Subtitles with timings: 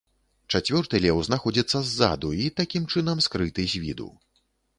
[0.55, 4.09] Чацвёрты леў знаходзіцца ззаду і, такім чынам, скрыты з віду.